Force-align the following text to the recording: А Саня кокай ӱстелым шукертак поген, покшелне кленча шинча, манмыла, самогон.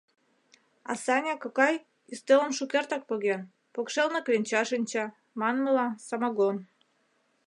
А 0.89 0.91
Саня 1.03 1.33
кокай 1.43 1.75
ӱстелым 2.13 2.51
шукертак 2.57 3.03
поген, 3.09 3.41
покшелне 3.73 4.19
кленча 4.23 4.61
шинча, 4.67 5.05
манмыла, 5.39 5.87
самогон. 6.07 6.57